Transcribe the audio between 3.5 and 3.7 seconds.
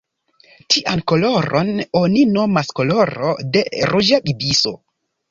de